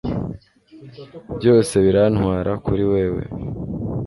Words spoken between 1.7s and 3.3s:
birantwara kuri wewe